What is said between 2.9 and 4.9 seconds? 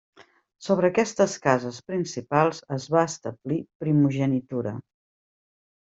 va establir primogenitura.